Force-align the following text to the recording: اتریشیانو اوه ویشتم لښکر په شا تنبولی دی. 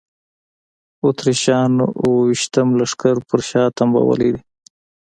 اتریشیانو 1.03 1.85
اوه 2.01 2.19
ویشتم 2.27 2.67
لښکر 2.79 3.15
په 3.27 3.35
شا 3.47 3.63
تنبولی 3.77 4.29
دی. 4.35 4.41